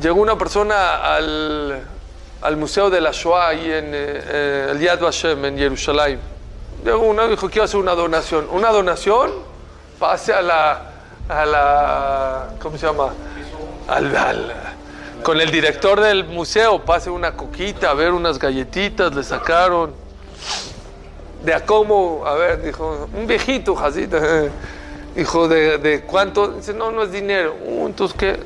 [0.00, 1.82] Llegó una persona al,
[2.42, 6.18] al Museo de la Shoah ahí en eh, el Yad Vashem en Jerusalén.
[6.84, 8.46] Llegó uno y dijo, quiero hacer una donación.
[8.50, 9.30] ¿Una donación?
[9.98, 10.90] Pase a la,
[11.28, 13.10] a la ¿cómo se llama?
[13.88, 14.54] Al, al-
[15.22, 19.92] con el director del museo, pase una coquita, a ver unas galletitas, le sacaron.
[21.44, 24.18] De a cómo, a ver, dijo, un viejito, Jacita.
[25.14, 26.48] Dijo, ¿de, de cuánto?
[26.52, 27.54] Dice, no, no es dinero.
[27.66, 28.40] Uh, entonces, ¿qué?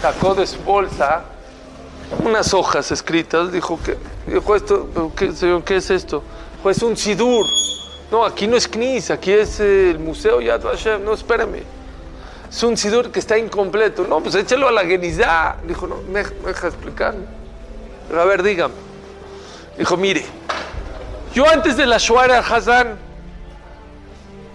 [0.00, 1.24] Sacó de su bolsa
[2.24, 3.52] unas hojas escritas.
[3.52, 3.96] Dijo, ¿qué?
[4.26, 6.22] Dijo, esto, ¿pero qué, señor, ¿qué es esto?
[6.56, 7.46] Dijo, es un sidur.
[8.10, 11.04] No, aquí no es Knis, aquí es eh, el Museo Yad Vashem.
[11.04, 11.62] No, espérame.
[12.50, 14.04] Es un sidur que está incompleto.
[14.06, 15.56] No, pues échalo a la Genizá.
[15.64, 17.14] Dijo, no, me, deja explicar.
[18.18, 18.74] A ver, dígame.
[19.78, 20.24] Dijo, mire,
[21.32, 22.98] yo antes de la Shoah era Hazán.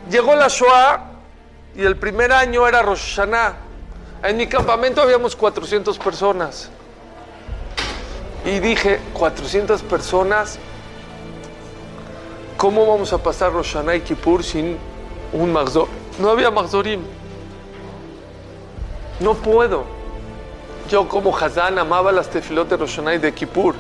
[0.10, 1.12] Llegó la Shoah
[1.76, 3.66] y el primer año era Rosh Hashanah.
[4.24, 6.70] En mi campamento habíamos 400 personas.
[8.46, 10.60] Y dije, 400 personas,
[12.58, 14.77] ¿cómo vamos a pasar Rosh Hashanah y Kippur sin
[15.34, 15.88] un Magzor?
[16.20, 17.02] No había Magzorim.
[19.20, 19.84] No puedo.
[20.90, 23.76] Yo como Hazán amaba las tefilot de Rosh Hashanah y de Kippur.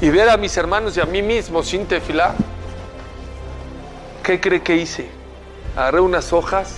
[0.00, 2.34] Y ver a mis hermanos y a mí mismo sin tefilá.
[4.24, 5.08] ¿Qué cree que hice?
[5.76, 6.74] Agarré unas hojas.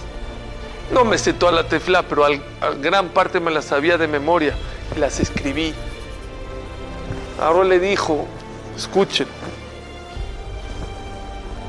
[0.93, 4.07] No me sé toda la tefilá, pero al, al gran parte me las sabía de
[4.07, 4.55] memoria.
[4.95, 5.75] Y las escribí.
[7.41, 8.27] Ahora le dijo,
[8.77, 9.27] escuchen,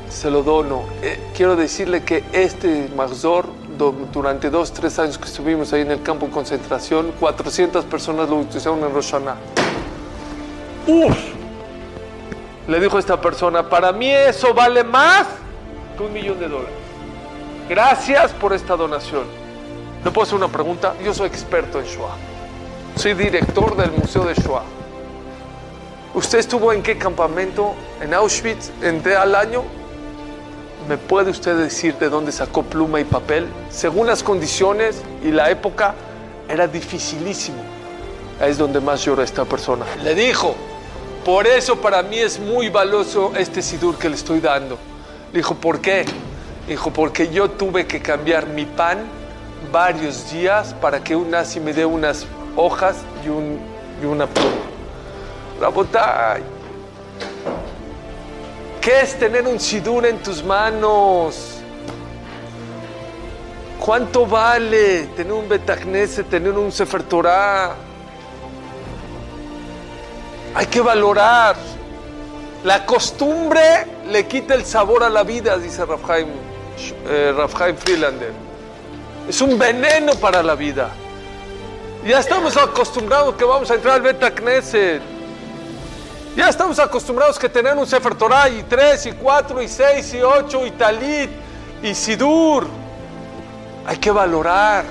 [0.08, 0.84] se lo dono.
[1.02, 5.90] Eh, quiero decirle que este Magzor, do- durante dos, tres años que estuvimos ahí en
[5.90, 9.36] el campo de concentración, 400 personas lo utilizaron en Rosh Hashanah.
[10.86, 11.16] ¡Uf!
[12.68, 15.26] Le dijo esta persona, para mí eso vale más
[15.96, 16.74] que un millón de dólares.
[17.68, 19.24] Gracias por esta donación.
[20.04, 20.94] ¿Le puedo hacer una pregunta?
[21.04, 22.14] Yo soy experto en Shoah.
[22.94, 24.62] Soy director del Museo de Shoah.
[26.14, 27.74] ¿Usted estuvo en qué campamento?
[28.00, 28.70] ¿En Auschwitz?
[28.82, 29.64] ¿En de al año?
[30.88, 33.48] ¿Me puede usted decir de dónde sacó pluma y papel?
[33.68, 35.96] Según las condiciones y la época,
[36.48, 37.58] era dificilísimo.
[38.40, 39.84] Es donde más llora esta persona.
[40.04, 40.54] Le dijo,
[41.24, 44.78] por eso para mí es muy valioso este sidur que le estoy dando.
[45.32, 46.04] Le dijo, ¿por qué?
[46.66, 48.98] Dijo, porque yo tuve que cambiar mi pan
[49.70, 53.60] varios días para que un nazi me dé unas hojas y, un,
[54.02, 54.50] y una pluma.
[55.60, 56.42] Rabotay,
[58.80, 61.52] ¿qué es tener un sidur en tus manos?
[63.78, 67.76] ¿Cuánto vale tener un Betacnese, tener un Sefer Torah?
[70.54, 71.54] Hay que valorar.
[72.64, 76.26] La costumbre le quita el sabor a la vida, dice Rafhaim,
[77.06, 78.32] eh, Rafhaim Freelander.
[79.28, 80.90] Es un veneno para la vida.
[82.04, 85.02] Ya estamos acostumbrados que vamos a entrar al Beta Knesset.
[86.36, 90.22] Ya estamos acostumbrados que tener un Sefer Torah y tres y cuatro y seis y
[90.22, 91.30] ocho y Talit
[91.82, 92.66] y Sidur.
[93.86, 94.84] Hay que valorar.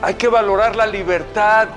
[0.00, 1.68] Hay que valorar la libertad